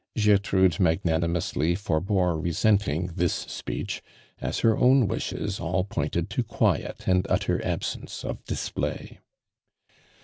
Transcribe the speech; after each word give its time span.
Gertrude 0.19 0.79
magnanimoius 0.79 1.55
ly 1.55 1.75
forebore 1.75 2.35
resenting 2.41 3.11
this 3.13 3.35
speech, 3.35 4.01
as 4.39 4.61
her 4.61 4.75
•wn 4.75 5.07
wishes 5.07 5.59
all 5.59 5.83
pointed 5.83 6.27
to 6.31 6.43
qmet 6.43 7.05
and 7.05 7.27
utter 7.29 7.59
a!b 7.59 7.83
sence 7.83 8.25
of 8.25 8.43
display. 8.45 9.19